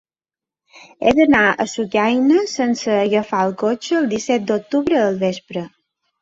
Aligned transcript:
He 1.01 1.11
d'anar 1.17 1.41
a 1.49 1.67
Sucaina 1.73 2.45
sense 2.53 2.95
agafar 3.03 3.43
el 3.49 3.53
cotxe 3.65 3.95
el 3.99 4.09
disset 4.15 4.49
d'octubre 4.53 4.99
al 5.03 5.21
vespre. 5.27 5.65